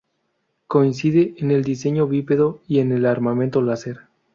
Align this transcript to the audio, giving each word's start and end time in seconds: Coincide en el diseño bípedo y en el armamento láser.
Coincide 0.65 1.35
en 1.37 1.51
el 1.51 1.63
diseño 1.63 2.07
bípedo 2.07 2.59
y 2.67 2.79
en 2.79 2.91
el 2.91 3.05
armamento 3.05 3.61
láser. 3.61 4.07